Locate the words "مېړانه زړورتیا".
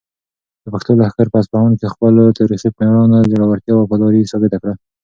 2.77-3.73